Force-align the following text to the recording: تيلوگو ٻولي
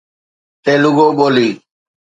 تيلوگو 0.63 1.07
ٻولي 1.17 1.49